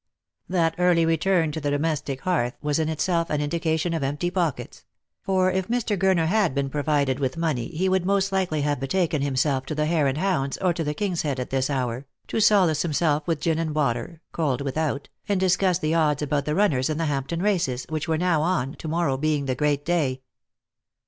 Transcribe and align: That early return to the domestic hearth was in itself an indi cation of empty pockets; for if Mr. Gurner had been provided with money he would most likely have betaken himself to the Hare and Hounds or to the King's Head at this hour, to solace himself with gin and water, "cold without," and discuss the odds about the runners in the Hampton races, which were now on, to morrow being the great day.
That 0.49 0.73
early 0.79 1.05
return 1.05 1.51
to 1.51 1.61
the 1.61 1.69
domestic 1.69 2.21
hearth 2.21 2.55
was 2.59 2.79
in 2.79 2.89
itself 2.89 3.29
an 3.29 3.39
indi 3.39 3.59
cation 3.59 3.93
of 3.93 4.01
empty 4.01 4.31
pockets; 4.31 4.83
for 5.21 5.51
if 5.51 5.67
Mr. 5.67 5.95
Gurner 5.95 6.25
had 6.25 6.55
been 6.55 6.71
provided 6.71 7.19
with 7.19 7.37
money 7.37 7.67
he 7.67 7.87
would 7.87 8.03
most 8.03 8.31
likely 8.31 8.61
have 8.61 8.79
betaken 8.79 9.21
himself 9.21 9.67
to 9.67 9.75
the 9.75 9.85
Hare 9.85 10.07
and 10.07 10.17
Hounds 10.17 10.57
or 10.57 10.73
to 10.73 10.83
the 10.83 10.95
King's 10.95 11.21
Head 11.21 11.39
at 11.39 11.51
this 11.51 11.69
hour, 11.69 12.07
to 12.29 12.39
solace 12.39 12.81
himself 12.81 13.27
with 13.27 13.39
gin 13.41 13.59
and 13.59 13.75
water, 13.75 14.21
"cold 14.31 14.61
without," 14.61 15.07
and 15.29 15.39
discuss 15.39 15.77
the 15.77 15.93
odds 15.93 16.23
about 16.23 16.45
the 16.45 16.55
runners 16.55 16.89
in 16.89 16.97
the 16.97 17.05
Hampton 17.05 17.43
races, 17.43 17.85
which 17.89 18.07
were 18.07 18.17
now 18.17 18.41
on, 18.41 18.73
to 18.77 18.87
morrow 18.87 19.17
being 19.17 19.45
the 19.45 19.53
great 19.53 19.85
day. 19.85 20.23